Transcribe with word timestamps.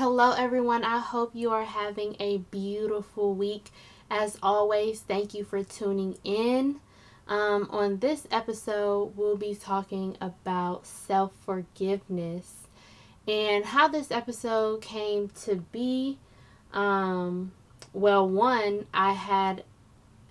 Hello, 0.00 0.32
everyone. 0.32 0.82
I 0.82 0.98
hope 0.98 1.32
you 1.34 1.50
are 1.50 1.66
having 1.66 2.16
a 2.18 2.38
beautiful 2.38 3.34
week. 3.34 3.68
As 4.10 4.38
always, 4.42 5.00
thank 5.00 5.34
you 5.34 5.44
for 5.44 5.62
tuning 5.62 6.16
in. 6.24 6.80
Um, 7.28 7.68
on 7.70 7.98
this 7.98 8.26
episode, 8.30 9.12
we'll 9.14 9.36
be 9.36 9.54
talking 9.54 10.16
about 10.18 10.86
self 10.86 11.32
forgiveness 11.44 12.66
and 13.28 13.62
how 13.66 13.88
this 13.88 14.10
episode 14.10 14.80
came 14.80 15.28
to 15.42 15.56
be. 15.70 16.16
Um, 16.72 17.52
well, 17.92 18.26
one, 18.26 18.86
I 18.94 19.12
had, 19.12 19.64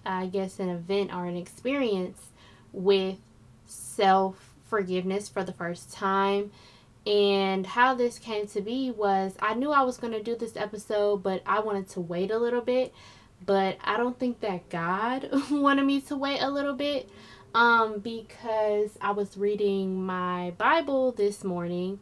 I 0.04 0.26
guess, 0.26 0.58
an 0.58 0.70
event 0.70 1.14
or 1.14 1.28
an 1.28 1.38
experience 1.38 2.30
with 2.74 3.20
self 3.68 4.56
forgiveness 4.68 5.30
for 5.30 5.44
the 5.44 5.54
first 5.54 5.92
time 5.92 6.50
and 7.06 7.66
how 7.66 7.96
this 7.96 8.20
came 8.20 8.48
to 8.48 8.62
be 8.62 8.92
was 8.92 9.36
I 9.40 9.54
knew 9.54 9.72
I 9.72 9.84
was 9.84 9.98
going 9.98 10.14
to 10.14 10.24
do 10.24 10.36
this 10.36 10.56
episode, 10.56 11.24
but 11.24 11.42
I 11.46 11.60
wanted 11.60 11.90
to 11.90 12.02
wait 12.02 12.32
a 12.32 12.38
little 12.38 12.62
bit. 12.62 12.94
But 13.46 13.78
I 13.84 13.98
don't 13.98 14.20
think 14.20 14.42
that 14.42 14.70
God 14.70 15.30
wanted 15.52 15.86
me 15.86 16.02
to 16.02 16.18
wait 16.18 16.42
a 16.42 16.50
little 16.50 16.74
bit 16.74 17.10
um, 17.56 18.00
because 18.00 18.98
I 19.02 19.12
was 19.12 19.38
reading 19.38 20.04
my 20.04 20.52
Bible 20.58 21.14
this 21.14 21.44
morning 21.44 22.00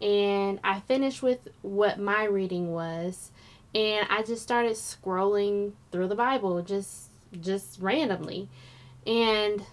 and 0.00 0.58
I 0.64 0.80
finished 0.80 1.22
with 1.22 1.48
what 1.62 1.98
my 1.98 2.24
reading 2.24 2.72
was. 2.72 3.30
And 3.72 4.06
I 4.10 4.22
just 4.22 4.42
started 4.42 4.72
scrolling 4.72 5.72
through 5.92 6.08
the 6.08 6.16
Bible 6.16 6.60
just 6.62 7.10
just 7.40 7.80
randomly. 7.80 8.48
And 9.06 9.64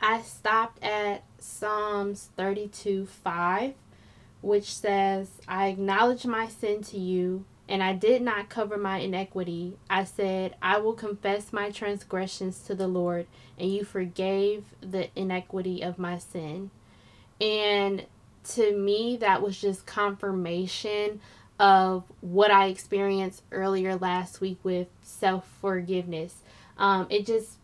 I 0.00 0.20
stopped 0.20 0.82
at 0.84 1.24
Psalms 1.38 2.28
32 2.36 3.06
5 3.06 3.74
which 4.44 4.74
says, 4.74 5.30
I 5.48 5.68
acknowledge 5.68 6.26
my 6.26 6.48
sin 6.48 6.82
to 6.84 6.98
you, 6.98 7.46
and 7.66 7.82
I 7.82 7.94
did 7.94 8.20
not 8.20 8.50
cover 8.50 8.76
my 8.76 8.98
iniquity. 8.98 9.78
I 9.88 10.04
said, 10.04 10.54
I 10.60 10.76
will 10.78 10.92
confess 10.92 11.50
my 11.50 11.70
transgressions 11.70 12.58
to 12.64 12.74
the 12.74 12.86
Lord, 12.86 13.26
and 13.58 13.72
you 13.72 13.84
forgave 13.84 14.66
the 14.82 15.08
iniquity 15.18 15.82
of 15.82 15.98
my 15.98 16.18
sin. 16.18 16.70
And 17.40 18.04
to 18.50 18.76
me, 18.76 19.16
that 19.16 19.40
was 19.40 19.58
just 19.58 19.86
confirmation 19.86 21.22
of 21.58 22.04
what 22.20 22.50
I 22.50 22.66
experienced 22.66 23.44
earlier 23.50 23.96
last 23.96 24.42
week 24.42 24.58
with 24.62 24.88
self 25.02 25.48
forgiveness. 25.62 26.34
Um, 26.76 27.06
it 27.08 27.24
just 27.24 27.56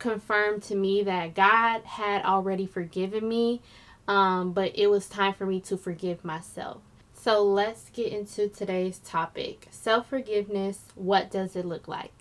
confirmed 0.00 0.64
to 0.64 0.74
me 0.74 1.04
that 1.04 1.34
God 1.34 1.82
had 1.84 2.24
already 2.24 2.66
forgiven 2.66 3.28
me 3.28 3.62
um, 4.08 4.52
but 4.52 4.72
it 4.76 4.88
was 4.88 5.08
time 5.08 5.34
for 5.34 5.46
me 5.46 5.60
to 5.60 5.76
forgive 5.76 6.24
myself. 6.24 6.82
So 7.14 7.42
let's 7.42 7.88
get 7.90 8.12
into 8.12 8.48
today's 8.48 8.98
topic 8.98 9.68
self 9.70 10.08
forgiveness. 10.08 10.80
What 10.94 11.30
does 11.30 11.56
it 11.56 11.64
look 11.64 11.88
like? 11.88 12.12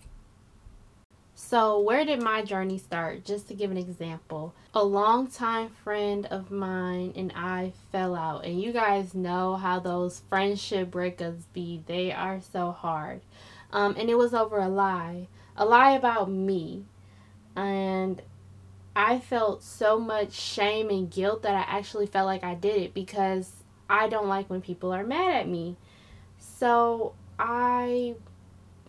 So, 1.36 1.80
where 1.80 2.06
did 2.06 2.22
my 2.22 2.42
journey 2.42 2.78
start? 2.78 3.25
Just 3.25 3.48
to 3.48 3.53
give 3.53 3.70
an 3.70 3.78
example, 3.78 4.53
a 4.73 4.84
longtime 4.84 5.70
friend 5.84 6.25
of 6.28 6.52
mine 6.52 7.12
and 7.16 7.34
I 7.36 7.73
fell 7.92 8.16
out, 8.16 8.45
and 8.45 8.62
you 8.62 8.72
guys 8.72 9.14
know 9.14 9.56
how 9.56 9.80
those 9.80 10.22
friendship 10.30 10.90
breakups 10.90 11.44
be. 11.52 11.84
They 11.86 12.12
are 12.12 12.40
so 12.40 12.72
hard. 12.72 13.22
Um, 13.72 13.95
and 13.97 14.09
it 14.09 14.18
was 14.18 14.34
over 14.34 14.58
a 14.59 14.70
lie, 14.70 15.28
a 15.58 15.66
lie 15.66 15.92
about 15.92 16.30
me. 16.31 16.86
And 17.56 18.22
I 18.96 19.20
felt 19.20 19.64
so 19.64 20.00
much 20.00 20.34
shame 20.34 20.90
and 20.90 21.10
guilt 21.10 21.44
that 21.44 21.56
I 21.56 21.78
actually 21.78 22.06
felt 22.06 22.28
like 22.28 22.44
I 22.44 22.54
did 22.56 22.82
it 22.82 22.94
because 22.94 23.52
I 23.90 24.08
don't 24.08 24.28
like 24.28 24.50
when 24.50 24.62
people 24.62 24.94
are 24.94 25.04
mad 25.04 25.36
at 25.36 25.48
me. 25.48 25.78
So 26.38 27.16
I 27.40 28.16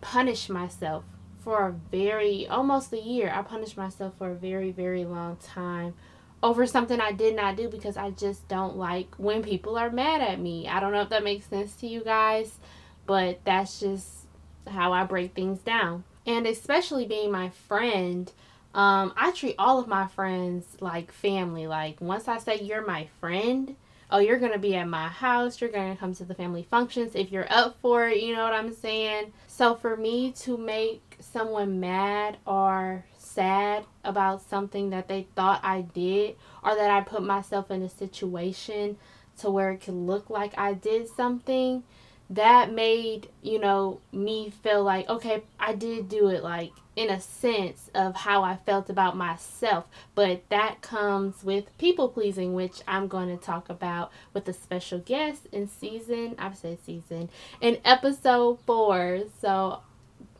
punished 0.01 0.49
myself 0.49 1.03
for 1.43 1.67
a 1.67 1.71
very, 1.71 2.47
almost 2.47 2.93
a 2.93 2.99
year. 2.99 3.31
I 3.33 3.41
punished 3.41 3.77
myself 3.77 4.13
for 4.17 4.31
a 4.31 4.35
very, 4.35 4.71
very 4.71 5.05
long 5.05 5.37
time 5.37 5.95
over 6.43 6.67
something 6.67 7.01
I 7.01 7.11
did 7.11 7.35
not 7.35 7.55
do 7.55 7.67
because 7.69 7.97
I 7.97 8.11
just 8.11 8.47
don't 8.47 8.77
like 8.77 9.15
when 9.17 9.41
people 9.41 9.77
are 9.77 9.89
mad 9.89 10.21
at 10.21 10.39
me. 10.39 10.67
I 10.67 10.79
don't 10.79 10.91
know 10.91 11.01
if 11.01 11.09
that 11.09 11.23
makes 11.23 11.47
sense 11.47 11.75
to 11.77 11.87
you 11.87 12.03
guys, 12.03 12.59
but 13.07 13.39
that's 13.45 13.79
just 13.79 14.27
how 14.67 14.93
I 14.93 15.05
break 15.05 15.33
things 15.33 15.59
down. 15.59 16.03
And 16.27 16.45
especially 16.45 17.05
being 17.05 17.31
my 17.31 17.49
friend, 17.49 18.31
um, 18.75 19.13
I 19.15 19.31
treat 19.31 19.55
all 19.57 19.79
of 19.79 19.87
my 19.87 20.05
friends 20.07 20.65
like 20.81 21.11
family. 21.11 21.65
Like 21.65 22.01
once 22.01 22.27
I 22.27 22.39
say 22.39 22.59
you're 22.59 22.85
my 22.85 23.07
friend, 23.21 23.73
oh, 24.11 24.19
you're 24.19 24.37
gonna 24.37 24.59
be 24.59 24.75
at 24.75 24.87
my 24.87 25.07
house. 25.07 25.61
You're 25.61 25.69
gonna 25.69 25.95
come 25.95 26.13
to 26.15 26.25
the 26.25 26.35
family 26.35 26.63
functions 26.63 27.15
if 27.15 27.31
you're 27.31 27.51
up 27.51 27.77
for 27.81 28.09
it. 28.09 28.21
You 28.21 28.35
know 28.35 28.43
what 28.43 28.53
I'm 28.53 28.73
saying? 28.73 29.31
So 29.47 29.75
for 29.75 29.95
me 29.95 30.33
to 30.41 30.57
make 30.57 31.15
someone 31.21 31.79
mad 31.79 32.35
or 32.45 33.05
sad 33.17 33.85
about 34.03 34.41
something 34.41 34.89
that 34.89 35.07
they 35.07 35.27
thought 35.35 35.61
I 35.63 35.81
did 35.81 36.35
or 36.61 36.75
that 36.75 36.91
I 36.91 36.99
put 36.99 37.23
myself 37.23 37.71
in 37.71 37.81
a 37.81 37.89
situation 37.89 38.97
to 39.39 39.49
where 39.49 39.71
it 39.71 39.81
could 39.81 39.93
look 39.93 40.29
like 40.29 40.53
I 40.57 40.73
did 40.73 41.07
something 41.07 41.83
that 42.29 42.71
made 42.71 43.29
you 43.41 43.59
know 43.59 43.99
me 44.11 44.49
feel 44.49 44.83
like 44.83 45.07
okay 45.07 45.43
i 45.59 45.73
did 45.73 46.09
do 46.09 46.27
it 46.27 46.43
like 46.43 46.71
in 46.95 47.09
a 47.09 47.19
sense 47.19 47.91
of 47.93 48.15
how 48.15 48.41
i 48.41 48.55
felt 48.65 48.89
about 48.89 49.17
myself. 49.17 49.85
But 50.15 50.43
that 50.49 50.81
comes 50.81 51.43
with 51.43 51.77
people 51.77 52.07
pleasing 52.09 52.53
which 52.53 52.81
i'm 52.87 53.07
going 53.07 53.27
to 53.27 53.43
talk 53.43 53.69
about 53.69 54.11
with 54.33 54.47
a 54.47 54.53
special 54.53 54.99
guest 54.99 55.47
in 55.51 55.67
season 55.67 56.35
i've 56.39 56.57
said 56.57 56.79
season 56.83 57.29
in 57.61 57.79
episode 57.85 58.59
four. 58.65 59.23
So 59.41 59.81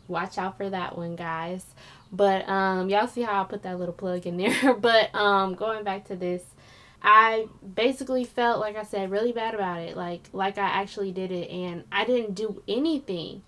watch 0.08 0.38
out 0.38 0.58
for 0.58 0.70
that 0.70 0.98
one 0.98 1.16
guys. 1.16 1.66
But 2.12 2.48
um 2.48 2.90
y'all 2.90 3.08
see 3.08 3.22
how 3.22 3.42
i 3.42 3.44
put 3.46 3.64
that 3.64 3.78
little 3.78 3.94
plug 3.94 4.26
in 4.26 4.38
there? 4.38 4.74
But 4.80 5.14
um 5.14 5.56
going 5.56 5.84
back 5.84 6.06
to 6.06 6.16
this 6.16 6.44
I 7.02 7.48
basically 7.76 8.24
felt 8.24 8.60
like 8.60 8.76
I 8.76 8.84
said 8.84 9.12
really 9.12 9.32
bad 9.32 9.54
about 9.54 9.82
it, 9.82 9.96
like 9.96 10.30
like 10.34 10.58
I 10.58 10.68
actually 10.68 11.12
did 11.12 11.32
it 11.32 11.50
and 11.50 11.84
I 11.92 12.06
didn't 12.06 12.34
do 12.36 12.64
anything. 12.68 13.44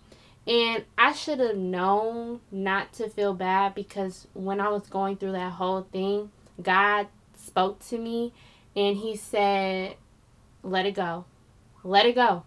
And 0.46 0.86
I 0.98 1.12
should 1.12 1.40
have 1.40 1.58
known 1.58 2.40
not 2.52 2.94
to 2.94 3.10
feel 3.10 3.34
bad 3.34 3.76
because 3.76 4.28
when 4.34 4.62
I 4.62 4.70
was 4.70 4.88
going 4.88 5.18
through 5.18 5.34
that 5.34 5.54
whole 5.54 5.82
thing, 5.92 6.32
God 6.62 7.08
spoke 7.36 7.86
to 7.88 7.98
me 7.98 8.34
and 8.76 8.98
he 8.98 9.16
said, 9.16 9.96
"Let 10.64 10.86
it 10.86 10.94
go. 10.94 11.26
Let 11.84 12.06
it 12.06 12.16
go." 12.16 12.44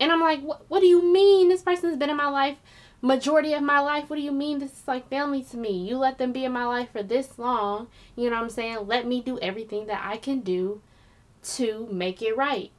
And 0.00 0.12
I'm 0.12 0.20
like, 0.20 0.40
"What 0.40 0.64
what 0.68 0.80
do 0.80 0.86
you 0.86 1.02
mean? 1.02 1.48
This 1.48 1.62
person's 1.62 1.96
been 1.96 2.10
in 2.10 2.16
my 2.16 2.28
life 2.28 2.58
majority 3.02 3.52
of 3.52 3.62
my 3.62 3.80
life. 3.80 4.08
What 4.08 4.16
do 4.16 4.22
you 4.22 4.32
mean 4.32 4.58
this 4.58 4.72
is 4.72 4.88
like 4.88 5.08
family 5.08 5.42
to 5.44 5.56
me? 5.56 5.86
You 5.86 5.98
let 5.98 6.18
them 6.18 6.32
be 6.32 6.44
in 6.44 6.52
my 6.52 6.66
life 6.66 6.90
for 6.92 7.02
this 7.02 7.38
long. 7.38 7.88
You 8.14 8.30
know 8.30 8.36
what 8.36 8.44
I'm 8.44 8.50
saying? 8.50 8.86
Let 8.86 9.06
me 9.06 9.20
do 9.20 9.38
everything 9.40 9.86
that 9.86 10.02
I 10.04 10.16
can 10.16 10.40
do 10.40 10.80
to 11.54 11.88
make 11.90 12.22
it 12.22 12.36
right. 12.36 12.70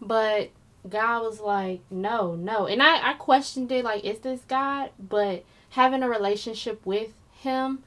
But 0.00 0.50
God 0.88 1.22
was 1.22 1.40
like, 1.40 1.80
no, 1.90 2.34
no. 2.34 2.66
And 2.66 2.82
I, 2.82 3.10
I 3.10 3.12
questioned 3.14 3.70
it, 3.70 3.84
like, 3.84 4.04
is 4.04 4.18
this 4.18 4.40
God? 4.48 4.90
But 4.98 5.44
having 5.70 6.02
a 6.02 6.08
relationship 6.08 6.84
with 6.84 7.12
Him, 7.32 7.84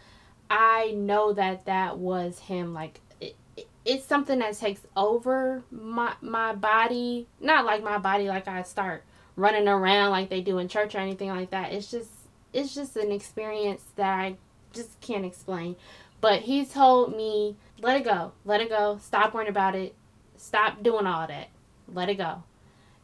I 0.49 0.91
know 0.91 1.33
that 1.33 1.65
that 1.65 1.97
was 1.97 2.39
Him. 2.39 2.73
Like, 2.73 3.01
it, 3.19 3.35
it, 3.57 3.67
it's 3.83 4.05
something 4.05 4.39
that 4.39 4.57
takes 4.57 4.81
over 4.95 5.63
my, 5.69 6.13
my 6.21 6.53
body. 6.53 7.27
Not 7.41 7.65
like 7.65 7.83
my 7.83 7.97
body, 7.97 8.29
like 8.29 8.47
I 8.47 8.63
start 8.63 9.03
running 9.35 9.68
around 9.68 10.12
like 10.12 10.29
they 10.29 10.41
do 10.41 10.57
in 10.57 10.68
church 10.68 10.96
or 10.96 11.00
anything 11.00 11.29
like 11.29 11.51
that. 11.51 11.73
It's 11.73 11.90
just 11.90 12.09
it's 12.53 12.73
just 12.73 12.96
an 12.96 13.12
experience 13.12 13.84
that 13.96 14.18
I 14.18 14.35
just 14.73 15.00
can't 15.01 15.25
explain. 15.25 15.75
But 16.22 16.41
he 16.41 16.66
told 16.66 17.16
me, 17.16 17.57
let 17.81 17.97
it 18.00 18.06
go. 18.06 18.31
Let 18.46 18.62
it 18.62 18.69
go. 18.69 18.97
Stop 19.01 19.34
worrying 19.34 19.50
about 19.50 19.75
it. 19.75 19.94
Stop 20.38 20.81
doing 20.81 21.06
all 21.06 21.28
that. 21.28 21.50
Let 21.94 22.09
it 22.09 22.16
go. 22.16 22.44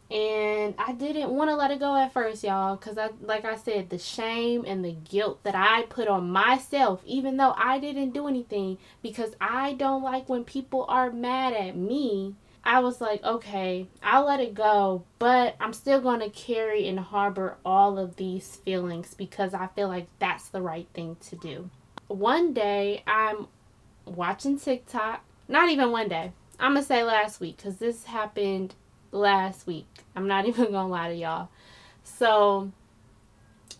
And 0.10 0.76
I 0.78 0.92
didn't 0.92 1.30
want 1.30 1.50
to 1.50 1.56
let 1.56 1.72
it 1.72 1.80
go 1.80 1.96
at 1.96 2.12
first, 2.12 2.44
y'all, 2.44 2.76
cuz 2.76 2.98
I 2.98 3.10
like 3.22 3.46
I 3.46 3.56
said, 3.56 3.90
the 3.90 3.98
shame 3.98 4.66
and 4.68 4.84
the 4.84 4.92
guilt 4.92 5.44
that 5.44 5.56
I 5.56 5.84
put 5.84 6.08
on 6.08 6.30
myself 6.30 7.02
even 7.06 7.38
though 7.38 7.54
I 7.58 7.80
didn't 7.80 8.12
do 8.12 8.28
anything 8.28 8.78
because 9.02 9.36
I 9.40 9.74
don't 9.74 10.04
like 10.04 10.28
when 10.28 10.44
people 10.44 10.86
are 10.90 11.12
mad 11.12 11.54
at 11.54 11.78
me 11.78 12.36
I 12.64 12.80
was 12.80 13.02
like, 13.02 13.24
okay, 13.24 13.88
I'll 14.04 14.26
let 14.26 14.40
it 14.40 14.54
go, 14.54 15.04
but 15.18 15.56
I'm 15.60 15.74
still 15.74 16.00
going 16.00 16.20
to 16.20 16.30
carry 16.30 16.88
and 16.88 17.00
harbor 17.00 17.58
all 17.66 17.98
of 17.98 18.18
these 18.18 18.58
feelings 18.58 19.16
because 19.16 19.54
I 19.54 19.68
feel 19.68 19.88
like 19.88 20.08
that's 20.20 20.50
the 20.50 20.62
right 20.62 20.88
thing 20.94 21.18
to 21.30 21.36
do. 21.36 21.70
One 22.08 22.54
day, 22.54 23.04
I'm 23.08 23.48
watching 24.06 24.60
TikTok. 24.60 25.24
Not 25.48 25.70
even 25.70 25.92
one 25.92 26.08
day. 26.08 26.34
I'm 26.60 26.74
going 26.74 26.84
to 26.84 26.88
say 26.88 27.04
last 27.04 27.40
week 27.40 27.58
because 27.58 27.78
this 27.78 28.04
happened 28.04 28.76
last 29.12 29.66
week. 29.66 29.88
I'm 30.16 30.28
not 30.28 30.46
even 30.48 30.72
going 30.72 30.88
to 30.88 30.92
lie 30.92 31.10
to 31.10 31.16
y'all. 31.16 31.50
So, 32.04 32.72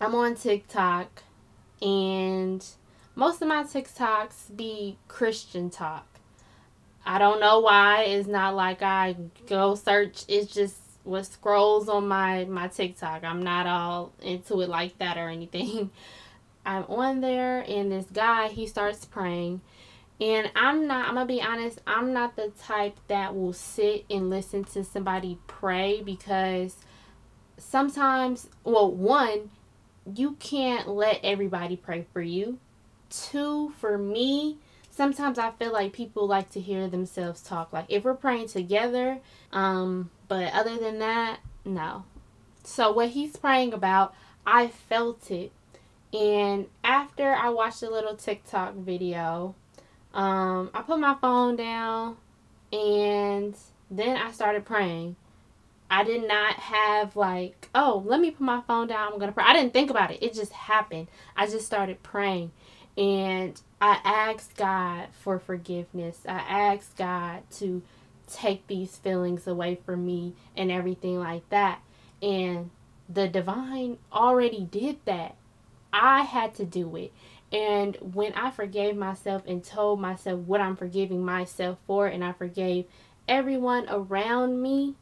I'm 0.00 0.14
on 0.16 0.34
TikTok 0.34 1.22
and 1.80 2.64
most 3.14 3.42
of 3.42 3.48
my 3.48 3.62
TikToks 3.62 4.56
be 4.56 4.96
Christian 5.06 5.70
talk 5.70 6.11
I 7.04 7.18
don't 7.18 7.40
know 7.40 7.60
why. 7.60 8.04
It's 8.04 8.28
not 8.28 8.54
like 8.54 8.82
I 8.82 9.16
go 9.46 9.74
search. 9.74 10.24
It's 10.28 10.52
just 10.52 10.76
what 11.04 11.26
scrolls 11.26 11.88
on 11.88 12.08
my 12.08 12.44
my 12.44 12.68
TikTok. 12.68 13.24
I'm 13.24 13.42
not 13.42 13.66
all 13.66 14.12
into 14.22 14.60
it 14.60 14.68
like 14.68 14.98
that 14.98 15.16
or 15.16 15.28
anything. 15.28 15.90
I'm 16.64 16.84
on 16.84 17.20
there 17.20 17.64
and 17.66 17.90
this 17.90 18.06
guy 18.12 18.46
he 18.46 18.68
starts 18.68 19.04
praying 19.04 19.62
and 20.20 20.48
I'm 20.54 20.86
not 20.86 21.08
I'm 21.08 21.14
going 21.14 21.26
to 21.26 21.34
be 21.34 21.42
honest, 21.42 21.80
I'm 21.86 22.12
not 22.12 22.36
the 22.36 22.52
type 22.62 22.96
that 23.08 23.34
will 23.34 23.52
sit 23.52 24.04
and 24.08 24.30
listen 24.30 24.62
to 24.64 24.84
somebody 24.84 25.38
pray 25.48 26.02
because 26.02 26.76
sometimes 27.58 28.48
well, 28.62 28.92
one, 28.92 29.50
you 30.14 30.36
can't 30.38 30.88
let 30.88 31.20
everybody 31.24 31.76
pray 31.76 32.06
for 32.12 32.22
you. 32.22 32.58
Two, 33.10 33.70
for 33.78 33.98
me, 33.98 34.58
sometimes 34.92 35.38
I 35.38 35.50
feel 35.52 35.72
like 35.72 35.92
people 35.92 36.28
like 36.28 36.50
to 36.50 36.60
hear 36.60 36.86
themselves 36.86 37.42
talk. 37.42 37.72
Like 37.72 37.86
if 37.88 38.04
we're 38.04 38.14
praying 38.14 38.48
together, 38.48 39.18
um, 39.50 40.10
but 40.28 40.52
other 40.52 40.76
than 40.76 41.00
that, 41.00 41.40
no. 41.64 42.04
So 42.62 42.92
what 42.92 43.08
he's 43.08 43.36
praying 43.36 43.72
about, 43.72 44.14
I 44.46 44.68
felt 44.68 45.30
it. 45.30 45.50
And 46.12 46.66
after 46.84 47.32
I 47.32 47.48
watched 47.48 47.82
a 47.82 47.90
little 47.90 48.14
TikTok 48.14 48.74
video, 48.74 49.54
um, 50.12 50.70
I 50.74 50.82
put 50.82 51.00
my 51.00 51.16
phone 51.20 51.56
down 51.56 52.18
and 52.70 53.56
then 53.90 54.16
I 54.18 54.30
started 54.30 54.66
praying. 54.66 55.16
I 55.90 56.04
did 56.04 56.26
not 56.26 56.54
have 56.54 57.16
like, 57.16 57.68
oh, 57.74 58.02
let 58.06 58.20
me 58.20 58.30
put 58.30 58.42
my 58.42 58.62
phone 58.66 58.88
down. 58.88 59.12
I'm 59.12 59.18
going 59.18 59.28
to 59.28 59.34
pray. 59.34 59.44
I 59.46 59.54
didn't 59.54 59.72
think 59.72 59.90
about 59.90 60.10
it. 60.10 60.22
It 60.22 60.34
just 60.34 60.52
happened. 60.52 61.08
I 61.36 61.46
just 61.46 61.66
started 61.66 62.02
praying. 62.02 62.52
And 62.96 63.60
I 63.80 64.00
asked 64.04 64.56
God 64.56 65.08
for 65.12 65.38
forgiveness. 65.38 66.20
I 66.28 66.38
asked 66.38 66.96
God 66.96 67.42
to 67.52 67.82
take 68.30 68.66
these 68.66 68.96
feelings 68.96 69.46
away 69.46 69.76
from 69.84 70.06
me 70.06 70.34
and 70.56 70.70
everything 70.70 71.18
like 71.18 71.48
that. 71.50 71.80
And 72.20 72.70
the 73.08 73.28
divine 73.28 73.98
already 74.12 74.64
did 74.64 74.98
that. 75.06 75.36
I 75.92 76.22
had 76.22 76.54
to 76.56 76.64
do 76.64 76.96
it. 76.96 77.12
And 77.52 77.96
when 78.14 78.32
I 78.32 78.50
forgave 78.50 78.96
myself 78.96 79.42
and 79.46 79.62
told 79.62 80.00
myself 80.00 80.40
what 80.40 80.60
I'm 80.60 80.76
forgiving 80.76 81.24
myself 81.24 81.78
for, 81.86 82.06
and 82.06 82.24
I 82.24 82.32
forgave 82.32 82.86
everyone 83.28 83.86
around 83.90 84.62
me, 84.62 84.94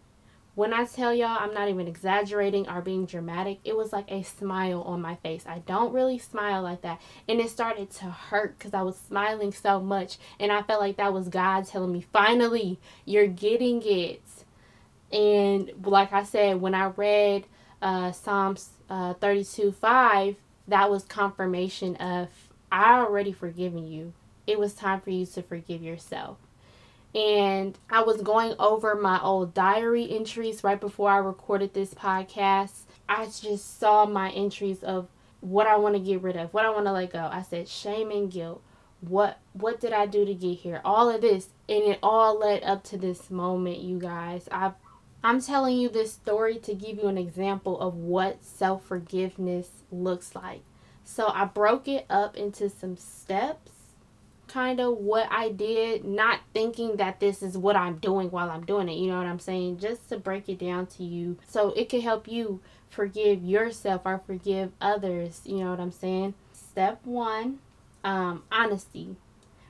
when 0.61 0.75
I 0.75 0.85
tell 0.85 1.15
y'all 1.15 1.39
I'm 1.41 1.55
not 1.55 1.71
even 1.71 1.89
exaggerating 1.89 2.69
or 2.69 2.83
being 2.83 3.07
dramatic, 3.07 3.61
it 3.65 3.75
was 3.75 3.95
like 3.95 4.05
a 4.13 4.23
smile 4.23 4.83
on 4.83 5.01
my 5.01 5.15
face. 5.15 5.45
I 5.47 5.61
don't 5.61 5.91
really 5.91 6.19
smile 6.19 6.61
like 6.61 6.83
that. 6.83 7.01
And 7.27 7.41
it 7.41 7.49
started 7.49 7.91
to 7.93 8.05
hurt 8.11 8.59
because 8.59 8.75
I 8.75 8.83
was 8.83 8.99
smiling 8.99 9.53
so 9.53 9.81
much. 9.81 10.19
And 10.39 10.53
I 10.53 10.61
felt 10.61 10.83
like 10.83 10.99
that 10.99 11.15
was 11.15 11.29
God 11.29 11.67
telling 11.67 11.91
me, 11.91 12.05
finally, 12.13 12.79
you're 13.07 13.27
getting 13.27 13.81
it. 13.87 14.21
And 15.11 15.73
like 15.83 16.13
I 16.13 16.25
said, 16.25 16.61
when 16.61 16.75
I 16.75 16.89
read 16.89 17.47
uh, 17.81 18.13
Psalms 18.13 18.69
uh, 18.91 19.15
32 19.15 19.73
5, 19.73 20.37
that 20.69 20.91
was 20.91 21.05
confirmation 21.05 21.97
of, 21.97 22.29
I 22.71 22.99
already 22.99 23.33
forgiven 23.33 23.91
you. 23.91 24.13
It 24.47 24.59
was 24.59 24.75
time 24.75 25.01
for 25.01 25.09
you 25.09 25.25
to 25.25 25.43
forgive 25.43 25.83
yourself 25.83 26.37
and 27.15 27.77
I 27.91 28.03
was 28.03 28.23
going 28.23 28.55
over 28.59 28.95
my 28.95 29.21
old 29.21 29.53
diary 29.53 30.09
entries 30.11 30.63
right 30.63 30.81
before 30.81 31.11
I 31.11 31.19
recorded 31.19 31.75
this 31.75 31.93
podcast. 31.93 32.83
I 33.09 33.27
just 33.27 33.81
saw 33.81 34.07
my 34.07 34.31
entries 34.31 34.83
of 34.83 35.09
what 35.41 35.67
I 35.67 35.77
want 35.77 35.95
to 35.97 36.01
get 36.01 36.23
rid 36.23 36.37
of, 36.37 36.55
what 36.55 36.65
I 36.65 36.71
want 36.71 36.87
to 36.87 36.93
let 36.93 37.13
go. 37.13 37.29
I 37.31 37.43
said 37.43 37.69
shame 37.69 38.11
and 38.11 38.31
guilt. 38.31 38.63
What 39.01 39.41
what 39.55 39.81
did 39.81 39.93
I 39.93 40.07
do 40.07 40.25
to 40.25 40.35
get 40.35 40.59
here? 40.59 40.81
All 40.85 41.09
of 41.09 41.23
this 41.23 41.49
and 41.69 41.83
it 41.85 41.99
all 42.03 42.39
led 42.39 42.63
up 42.63 42.85
to 42.85 42.99
this 42.99 43.31
moment, 43.31 43.79
you 43.79 43.99
guys. 43.99 44.49
I 44.53 44.73
I'm 45.25 45.41
telling 45.41 45.79
you 45.79 45.89
this 45.89 46.13
story 46.13 46.59
to 46.59 46.75
give 46.75 46.99
you 46.99 47.09
an 47.09 47.19
example 47.19 47.79
of 47.81 47.95
what 47.95 48.45
self-forgiveness 48.45 49.69
looks 49.91 50.35
like. 50.35 50.63
So 51.03 51.29
I 51.29 51.45
broke 51.45 51.89
it 51.89 52.07
up 52.09 52.37
into 52.37 52.69
some 52.69 52.97
steps 52.97 53.73
kind 54.51 54.81
of 54.81 54.99
what 54.99 55.29
I 55.31 55.51
did, 55.51 56.05
not 56.05 56.41
thinking 56.53 56.97
that 56.97 57.21
this 57.21 57.43
is 57.43 57.57
what 57.57 57.77
I'm 57.77 57.97
doing 57.99 58.31
while 58.31 58.51
I'm 58.51 58.65
doing 58.65 58.89
it. 58.89 58.97
You 58.97 59.11
know 59.11 59.19
what 59.19 59.27
I'm 59.27 59.39
saying? 59.39 59.79
Just 59.79 60.09
to 60.09 60.19
break 60.19 60.49
it 60.49 60.59
down 60.59 60.87
to 60.87 61.05
you 61.05 61.39
so 61.47 61.71
it 61.71 61.89
can 61.89 62.01
help 62.01 62.27
you 62.27 62.61
forgive 62.89 63.43
yourself 63.45 64.03
or 64.05 64.21
forgive 64.27 64.73
others. 64.81 65.43
You 65.45 65.59
know 65.59 65.71
what 65.71 65.81
I'm 65.81 65.93
saying? 65.93 66.35
Step 66.53 67.01
one 67.05 67.61
um, 68.03 68.43
honesty 68.51 69.17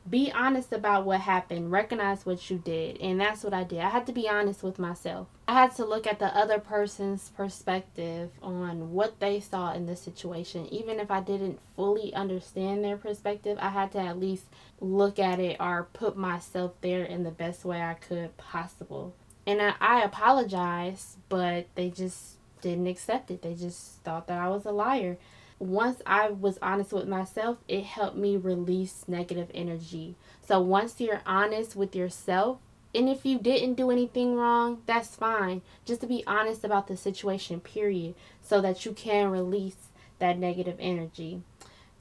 be 0.09 0.33
honest 0.33 0.73
about 0.73 1.05
what 1.05 1.21
happened. 1.21 1.71
Recognize 1.71 2.25
what 2.25 2.51
you 2.51 2.59
did. 2.59 2.99
And 3.01 3.21
that's 3.21 3.45
what 3.45 3.53
i 3.53 3.65
did. 3.65 3.81
I 3.81 3.91
had 3.91 4.07
to 4.07 4.13
be 4.13 4.29
honest 4.29 4.63
with 4.63 4.79
myself. 4.79 5.29
I 5.47 5.55
had 5.55 5.75
to 5.77 5.85
look 5.85 6.07
at 6.07 6.19
the 6.19 6.35
other 6.37 6.59
person's 6.59 7.31
perspective 7.31 8.31
on 8.43 8.93
what 8.93 9.21
they 9.21 9.41
saw 9.41 9.73
in 9.73 9.87
the 9.87 9.97
situation. 9.97 10.67
Even 10.73 11.01
if 11.01 11.11
i 11.11 11.21
didn't 11.21 11.59
fully 11.77 12.15
understand 12.15 12.85
their 12.85 12.97
perspective 12.97 13.59
i 13.61 13.71
had 13.71 13.93
to 13.93 13.99
at 13.99 14.19
least 14.19 14.45
look 14.81 15.19
at 15.19 15.41
it 15.41 15.57
or 15.61 15.89
put 15.93 16.17
myself 16.17 16.73
there 16.81 17.05
in 17.05 17.23
the 17.23 17.31
best 17.31 17.65
way 17.65 17.83
i 17.83 17.95
could 17.95 18.37
possible. 18.37 19.15
And 19.47 19.61
i, 19.61 19.75
I 19.81 20.03
apologized 20.03 21.17
but 21.29 21.67
they 21.75 21.91
just 21.91 22.37
didn't 22.63 22.87
accept 22.87 23.31
it. 23.31 23.43
They 23.43 23.55
just 23.55 24.03
thought 24.03 24.27
that 24.29 24.39
i 24.39 24.49
was 24.49 24.65
a 24.65 24.73
liar 24.73 25.19
once 25.61 26.01
I 26.07 26.31
was 26.31 26.59
honest 26.63 26.93
with 26.93 27.07
myself, 27.07 27.59
it 27.69 27.85
helped 27.85 28.17
me 28.17 28.37
release 28.37 29.05
negative 29.07 29.51
energy. 29.55 30.17
So 30.41 30.59
once 30.61 30.99
you're 31.01 31.21
honest 31.27 31.77
with 31.77 31.95
yourself, 31.95 32.59
and 32.95 33.09
if 33.09 33.25
you 33.25 33.39
didn't 33.39 33.75
do 33.75 33.91
anything 33.91 34.35
wrong, 34.35 34.83
that's 34.87 35.15
fine. 35.15 35.63
Just 35.85 36.01
to 36.01 36.07
be 36.07 36.25
honest 36.27 36.65
about 36.65 36.89
the 36.89 36.97
situation, 36.97 37.61
period, 37.61 38.15
so 38.43 38.61
that 38.63 38.85
you 38.85 38.93
can 38.93 39.31
release 39.31 39.77
that 40.19 40.39
negative 40.39 40.77
energy. 40.81 41.43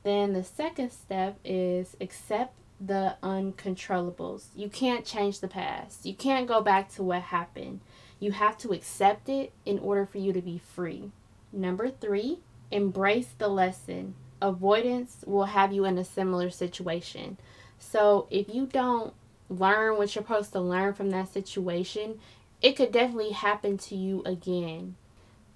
Then 0.03 0.33
the 0.33 0.43
second 0.43 0.91
step 0.91 1.37
is 1.43 1.97
accept 1.99 2.53
the 2.79 3.17
uncontrollables. 3.21 4.45
You 4.55 4.69
can't 4.69 5.05
change 5.05 5.41
the 5.41 5.49
past. 5.49 6.05
You 6.05 6.13
can't 6.13 6.47
go 6.47 6.61
back 6.61 6.89
to 6.93 7.03
what 7.03 7.23
happened. 7.23 7.81
You 8.19 8.31
have 8.31 8.57
to 8.59 8.71
accept 8.71 9.27
it 9.27 9.51
in 9.65 9.79
order 9.79 10.05
for 10.05 10.17
you 10.17 10.31
to 10.31 10.41
be 10.41 10.57
free. 10.57 11.11
Number 11.51 11.89
three, 11.89 12.39
embrace 12.71 13.29
the 13.37 13.47
lesson. 13.47 14.15
Avoidance 14.41 15.17
will 15.25 15.45
have 15.45 15.73
you 15.73 15.85
in 15.85 15.97
a 15.97 16.03
similar 16.03 16.49
situation. 16.49 17.37
So 17.77 18.27
if 18.29 18.53
you 18.53 18.65
don't 18.65 19.13
learn 19.49 19.97
what 19.97 20.15
you're 20.15 20.23
supposed 20.23 20.51
to 20.53 20.59
learn 20.59 20.93
from 20.93 21.09
that 21.11 21.33
situation, 21.33 22.19
it 22.61 22.75
could 22.75 22.91
definitely 22.91 23.31
happen 23.31 23.77
to 23.77 23.95
you 23.95 24.21
again. 24.25 24.95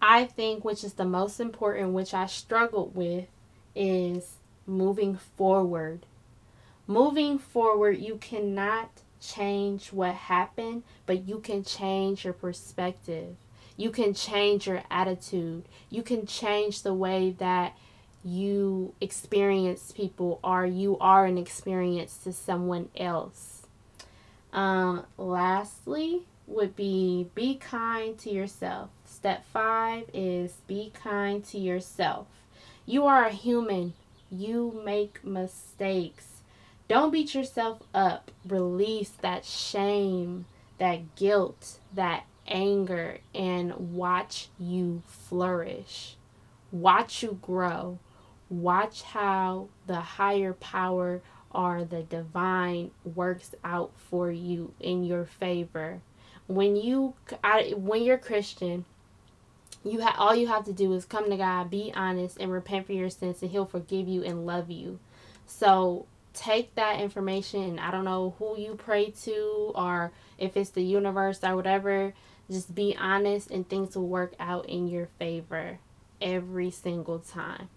I 0.01 0.25
think, 0.25 0.65
which 0.65 0.83
is 0.83 0.93
the 0.93 1.05
most 1.05 1.39
important, 1.39 1.93
which 1.93 2.13
I 2.13 2.25
struggled 2.25 2.95
with, 2.95 3.27
is 3.75 4.37
moving 4.65 5.17
forward. 5.37 6.05
Moving 6.87 7.39
forward, 7.39 7.99
you 7.99 8.17
cannot 8.17 8.89
change 9.21 9.93
what 9.93 10.13
happened, 10.13 10.83
but 11.05 11.27
you 11.27 11.39
can 11.39 11.63
change 11.63 12.25
your 12.25 12.33
perspective. 12.33 13.35
You 13.77 13.89
can 13.89 14.13
change 14.13 14.67
your 14.67 14.83
attitude. 14.91 15.63
You 15.89 16.03
can 16.03 16.25
change 16.25 16.81
the 16.81 16.93
way 16.93 17.35
that 17.39 17.75
you 18.23 18.93
experience 19.01 19.91
people 19.91 20.39
or 20.43 20.65
you 20.65 20.97
are 20.99 21.25
an 21.25 21.37
experience 21.37 22.17
to 22.23 22.31
someone 22.31 22.89
else. 22.95 23.63
Um, 24.53 25.05
lastly, 25.17 26.21
would 26.45 26.75
be 26.75 27.27
be 27.35 27.55
kind 27.55 28.17
to 28.19 28.29
yourself. 28.29 28.89
Step 29.05 29.45
five 29.51 30.09
is 30.13 30.57
be 30.67 30.91
kind 30.93 31.43
to 31.45 31.57
yourself. 31.57 32.27
You 32.85 33.05
are 33.05 33.25
a 33.25 33.31
human, 33.31 33.93
you 34.29 34.81
make 34.85 35.23
mistakes. 35.23 36.27
Don't 36.87 37.11
beat 37.11 37.33
yourself 37.33 37.81
up. 37.93 38.29
Release 38.45 39.11
that 39.21 39.45
shame, 39.45 40.45
that 40.77 41.15
guilt, 41.15 41.79
that 41.93 42.25
anger 42.47 43.19
and 43.33 43.95
watch 43.95 44.49
you 44.59 45.01
flourish. 45.07 46.15
Watch 46.71 47.23
you 47.23 47.39
grow. 47.41 47.99
Watch 48.49 49.03
how 49.03 49.69
the 49.87 49.99
higher 50.01 50.53
power 50.53 51.21
or 51.51 51.83
the 51.83 52.01
divine 52.03 52.91
works 53.03 53.53
out 53.63 53.91
for 53.95 54.31
you 54.31 54.73
in 54.79 55.03
your 55.03 55.25
favor. 55.25 56.01
When 56.47 56.75
you 56.75 57.13
I, 57.43 57.73
when 57.75 58.03
you're 58.03 58.17
Christian, 58.17 58.85
you 59.83 59.99
have 59.99 60.15
all 60.17 60.35
you 60.35 60.47
have 60.47 60.65
to 60.65 60.73
do 60.73 60.93
is 60.93 61.05
come 61.05 61.29
to 61.29 61.37
God, 61.37 61.69
be 61.69 61.91
honest, 61.95 62.37
and 62.39 62.51
repent 62.51 62.87
for 62.87 62.93
your 62.93 63.09
sins, 63.09 63.41
and 63.41 63.51
He'll 63.51 63.65
forgive 63.65 64.07
you 64.07 64.23
and 64.23 64.45
love 64.45 64.69
you. 64.69 64.99
So 65.45 66.05
take 66.33 66.73
that 66.75 66.99
information, 66.99 67.79
I 67.79 67.91
don't 67.91 68.05
know 68.05 68.35
who 68.39 68.57
you 68.57 68.75
pray 68.75 69.11
to, 69.23 69.71
or 69.75 70.11
if 70.37 70.57
it's 70.57 70.71
the 70.71 70.83
universe 70.83 71.39
or 71.43 71.55
whatever 71.55 72.13
just 72.49 72.73
be 72.75 72.95
honest 72.99 73.49
and 73.49 73.67
things 73.67 73.95
will 73.95 74.07
work 74.07 74.33
out 74.39 74.67
in 74.67 74.87
your 74.87 75.07
favor 75.19 75.79
every 76.21 76.71
single 76.71 77.19
time. 77.19 77.69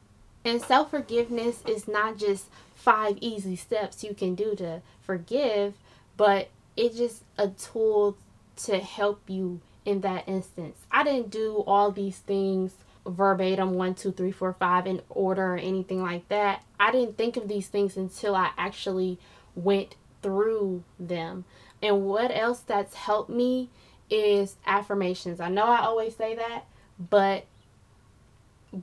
And 0.45 0.63
self 0.63 0.91
forgiveness 0.91 1.63
is 1.67 1.89
not 1.89 2.19
just 2.19 2.47
five 2.75 3.19
easy 3.21 3.57
steps 3.57 4.05
you 4.05 4.15
can 4.15 4.35
do 4.35 4.55
to 4.57 4.83
forgive, 5.03 5.75
but 6.17 6.49
it's 6.77 6.97
just 6.97 7.23
a 7.37 7.49
tool 7.49 8.17
to 8.65 8.79
help 8.79 9.23
you 9.27 9.61
in 9.85 10.01
that 10.03 10.29
instance. 10.29 10.77
I 10.91 11.05
didn't 11.05 11.31
do 11.31 11.65
all 11.67 11.91
these 11.91 12.19
things 12.19 12.73
verbatim 13.07 13.75
one, 13.75 13.95
two, 13.95 14.13
three, 14.13 14.33
four, 14.33 14.53
five 14.53 14.87
in 14.87 15.01
order 15.09 15.55
or 15.55 15.57
anything 15.57 16.03
like 16.03 16.29
that. 16.29 16.63
I 16.79 16.91
didn't 16.91 17.17
think 17.17 17.37
of 17.37 17.49
these 17.49 17.69
things 17.69 17.97
until 17.97 18.35
I 18.35 18.51
actually 18.59 19.19
went 19.55 19.95
through 20.23 20.83
them. 20.99 21.45
And 21.83 22.05
what 22.05 22.31
else 22.35 22.61
that's 22.61 22.95
helped 22.95 23.31
me 23.31 23.69
is 24.11 24.57
affirmations. 24.67 25.41
I 25.41 25.49
know 25.49 25.65
I 25.65 25.81
always 25.81 26.17
say 26.17 26.35
that, 26.37 26.65
but 26.99 27.47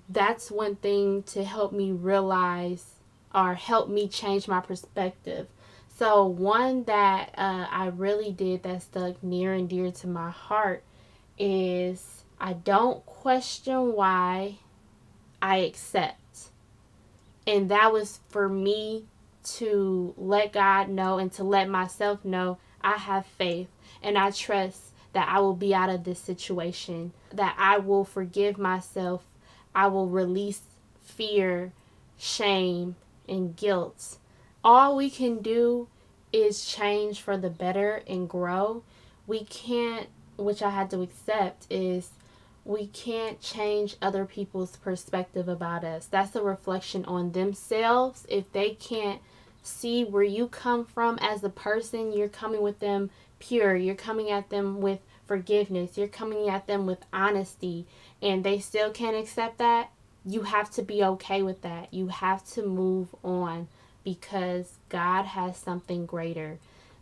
that's 0.09 0.49
one 0.51 0.75
thing 0.75 1.23
to 1.23 1.43
help 1.43 1.71
me 1.71 1.91
realize 1.91 2.95
or 3.33 3.53
help 3.55 3.89
me 3.89 4.07
change 4.07 4.47
my 4.47 4.59
perspective. 4.59 5.47
So, 5.95 6.25
one 6.25 6.83
that 6.85 7.29
uh, 7.37 7.67
I 7.69 7.87
really 7.87 8.31
did 8.31 8.63
that 8.63 8.81
stuck 8.81 9.21
near 9.23 9.53
and 9.53 9.69
dear 9.69 9.91
to 9.91 10.07
my 10.07 10.31
heart 10.31 10.83
is 11.37 12.23
I 12.39 12.53
don't 12.53 13.05
question 13.05 13.93
why 13.93 14.57
I 15.41 15.57
accept. 15.57 16.49
And 17.45 17.69
that 17.69 17.91
was 17.91 18.19
for 18.29 18.49
me 18.49 19.05
to 19.43 20.13
let 20.17 20.53
God 20.53 20.89
know 20.89 21.17
and 21.17 21.31
to 21.33 21.43
let 21.43 21.69
myself 21.69 22.23
know 22.23 22.57
I 22.81 22.97
have 22.97 23.25
faith 23.25 23.67
and 24.01 24.17
I 24.17 24.31
trust 24.31 24.92
that 25.13 25.29
I 25.29 25.39
will 25.39 25.55
be 25.55 25.73
out 25.73 25.89
of 25.89 26.03
this 26.03 26.19
situation, 26.19 27.13
that 27.31 27.55
I 27.57 27.77
will 27.77 28.03
forgive 28.03 28.57
myself, 28.57 29.23
I 29.73 29.87
will 29.87 30.07
release 30.07 30.61
fear, 31.01 31.71
shame, 32.17 32.95
and 33.27 33.55
guilt. 33.55 34.17
All 34.63 34.95
we 34.95 35.09
can 35.09 35.41
do 35.41 35.87
is 36.31 36.65
change 36.65 37.21
for 37.21 37.37
the 37.37 37.49
better 37.49 38.01
and 38.07 38.27
grow. 38.27 38.83
We 39.27 39.45
can't, 39.45 40.07
which 40.37 40.61
I 40.61 40.71
had 40.71 40.89
to 40.91 41.01
accept, 41.01 41.67
is 41.69 42.09
we 42.65 42.87
can't 42.87 43.39
change 43.41 43.97
other 44.01 44.25
people's 44.25 44.77
perspective 44.77 45.47
about 45.47 45.83
us. 45.83 46.05
That's 46.05 46.35
a 46.35 46.41
reflection 46.41 47.05
on 47.05 47.33
themselves. 47.33 48.25
If 48.29 48.51
they 48.51 48.71
can't 48.71 49.21
see 49.61 50.03
where 50.03 50.23
you 50.23 50.47
come 50.47 50.85
from 50.85 51.17
as 51.21 51.43
a 51.43 51.49
person, 51.49 52.13
you're 52.13 52.29
coming 52.29 52.61
with 52.61 52.79
them 52.79 53.09
pure, 53.43 53.75
you're 53.75 53.95
coming 53.95 54.31
at 54.31 54.49
them 54.49 54.79
with 54.81 54.99
forgiveness, 55.25 55.97
you're 55.97 56.07
coming 56.07 56.49
at 56.49 56.67
them 56.67 56.85
with 56.85 57.05
honesty, 57.11 57.85
and 58.21 58.43
they 58.43 58.59
still 58.59 58.89
can't 58.89 59.17
accept 59.17 59.57
that, 59.57 59.89
you 60.25 60.43
have 60.43 60.69
to 60.71 60.81
be 60.81 61.03
okay 61.03 61.41
with 61.41 61.61
that. 61.61 61.93
You 61.93 62.07
have 62.07 62.45
to 62.51 62.65
move 62.65 63.09
on 63.23 63.67
because 64.03 64.77
God 64.89 65.25
has 65.25 65.57
something 65.57 66.05
greater. 66.05 66.59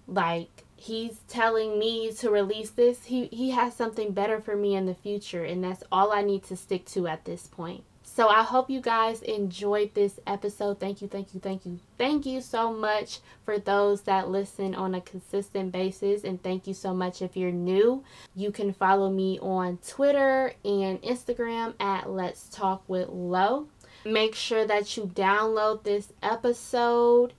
Like 0.08 0.64
he's 0.76 1.20
telling 1.28 1.78
me 1.78 2.12
to 2.14 2.30
release 2.30 2.72
this, 2.72 3.06
he 3.06 3.28
he 3.28 3.52
has 3.52 3.76
something 3.76 4.12
better 4.12 4.42
for 4.42 4.56
me 4.56 4.76
in 4.76 4.88
the 4.88 4.96
future 4.96 5.44
and 5.44 5.64
that's 5.64 5.84
all 5.92 6.12
I 6.12 6.24
need 6.24 6.44
to 6.46 6.56
stick 6.56 6.86
to 6.88 7.08
at 7.08 7.26
this 7.26 7.48
point. 7.48 7.84
So 8.14 8.28
I 8.28 8.44
hope 8.44 8.70
you 8.70 8.82
guys 8.82 9.22
enjoyed 9.22 9.94
this 9.94 10.20
episode. 10.28 10.82
Thank 10.82 11.02
you, 11.02 11.08
thank 11.08 11.34
you, 11.34 11.40
thank 11.40 11.66
you. 11.66 11.80
Thank 11.98 12.26
you 12.26 12.42
so 12.42 12.74
much 12.74 13.20
for 13.46 13.58
those 13.58 14.02
that 14.02 14.28
listen 14.28 14.76
on 14.76 14.94
a 14.94 15.00
consistent 15.00 15.72
basis. 15.72 16.26
And 16.26 16.44
thank 16.44 16.68
you 16.68 16.74
so 16.74 16.94
much 16.94 17.22
if 17.22 17.38
you're 17.38 17.54
new. 17.54 18.04
You 18.36 18.52
can 18.52 18.74
follow 18.74 19.10
me 19.10 19.40
on 19.40 19.78
Twitter 19.88 20.54
and 20.66 21.02
Instagram 21.02 21.74
at 21.80 22.10
Let's 22.10 22.50
Talk 22.50 22.84
with 22.90 23.08
Lo. 23.08 23.68
Make 24.04 24.36
sure 24.36 24.68
that 24.68 24.98
you 24.98 25.04
download 25.04 25.84
this 25.84 26.12
episode 26.22 27.32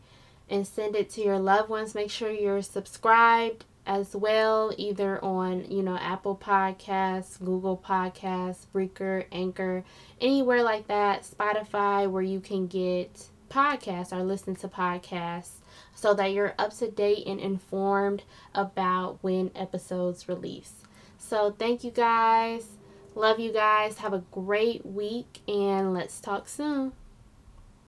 and 0.48 0.66
send 0.66 0.96
it 0.96 1.10
to 1.10 1.20
your 1.20 1.38
loved 1.38 1.68
ones. 1.68 1.94
Make 1.94 2.10
sure 2.10 2.30
you're 2.30 2.62
subscribed 2.62 3.66
as 3.86 4.14
well, 4.14 4.72
either 4.76 5.22
on, 5.24 5.70
you 5.70 5.82
know, 5.82 5.96
Apple 5.96 6.36
Podcasts, 6.36 7.38
Google 7.38 7.76
Podcasts, 7.76 8.66
Breaker, 8.72 9.24
Anchor, 9.32 9.84
anywhere 10.20 10.62
like 10.62 10.86
that, 10.86 11.22
Spotify, 11.22 12.10
where 12.10 12.22
you 12.22 12.40
can 12.40 12.66
get 12.66 13.28
podcasts 13.50 14.12
or 14.12 14.22
listen 14.22 14.56
to 14.56 14.68
podcasts 14.68 15.56
so 15.94 16.14
that 16.14 16.32
you're 16.32 16.54
up 16.58 16.74
to 16.78 16.90
date 16.90 17.26
and 17.26 17.40
informed 17.40 18.22
about 18.54 19.18
when 19.22 19.50
episodes 19.54 20.28
release. 20.28 20.74
So, 21.18 21.50
thank 21.50 21.84
you 21.84 21.90
guys. 21.90 22.66
Love 23.14 23.38
you 23.38 23.52
guys. 23.52 23.98
Have 23.98 24.12
a 24.12 24.24
great 24.30 24.86
week 24.86 25.40
and 25.46 25.92
let's 25.92 26.20
talk 26.20 26.48
soon. 26.48 26.92